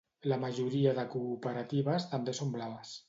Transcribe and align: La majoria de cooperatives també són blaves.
La 0.31 0.37
majoria 0.43 0.93
de 1.01 1.05
cooperatives 1.15 2.09
també 2.15 2.35
són 2.39 2.55
blaves. 2.57 2.97